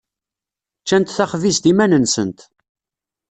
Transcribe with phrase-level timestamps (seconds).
[0.81, 2.39] Ččant taxbizt iman-nsent.